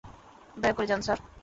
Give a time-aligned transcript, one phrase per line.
[0.57, 1.19] দয়া করে যান, স্যার।